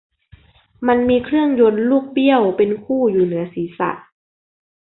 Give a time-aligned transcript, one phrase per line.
[0.87, 3.91] มันมีเครื่องยนต์ลูกเบี้ยวเป็นคู่อยู่เหนือศรีษะ